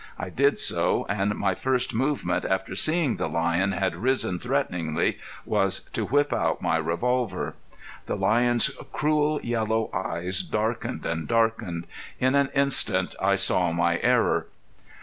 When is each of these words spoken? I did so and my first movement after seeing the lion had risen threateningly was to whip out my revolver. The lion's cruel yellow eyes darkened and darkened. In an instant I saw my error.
I 0.17 0.31
did 0.31 0.57
so 0.57 1.05
and 1.09 1.35
my 1.35 1.53
first 1.53 1.93
movement 1.93 2.43
after 2.43 2.73
seeing 2.73 3.17
the 3.17 3.29
lion 3.29 3.73
had 3.73 3.95
risen 3.95 4.39
threateningly 4.39 5.19
was 5.45 5.81
to 5.93 6.05
whip 6.07 6.33
out 6.33 6.59
my 6.59 6.77
revolver. 6.77 7.53
The 8.07 8.17
lion's 8.17 8.71
cruel 8.91 9.39
yellow 9.43 9.91
eyes 9.93 10.41
darkened 10.41 11.05
and 11.05 11.27
darkened. 11.27 11.85
In 12.19 12.33
an 12.33 12.49
instant 12.55 13.13
I 13.21 13.35
saw 13.35 13.71
my 13.71 13.99
error. 14.01 14.47